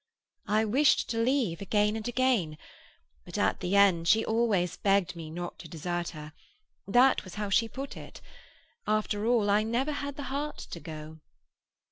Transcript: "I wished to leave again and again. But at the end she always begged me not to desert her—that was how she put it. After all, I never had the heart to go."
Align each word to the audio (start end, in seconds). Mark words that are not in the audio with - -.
"I 0.47 0.65
wished 0.65 1.11
to 1.11 1.19
leave 1.19 1.61
again 1.61 1.95
and 1.95 2.07
again. 2.07 2.57
But 3.23 3.37
at 3.37 3.59
the 3.59 3.75
end 3.75 4.07
she 4.07 4.25
always 4.25 4.75
begged 4.77 5.15
me 5.15 5.29
not 5.29 5.59
to 5.59 5.67
desert 5.67 6.09
her—that 6.09 7.23
was 7.23 7.35
how 7.35 7.51
she 7.51 7.69
put 7.69 7.95
it. 7.95 8.19
After 8.87 9.27
all, 9.27 9.51
I 9.51 9.61
never 9.61 9.91
had 9.91 10.15
the 10.15 10.23
heart 10.33 10.57
to 10.71 10.79
go." 10.79 11.19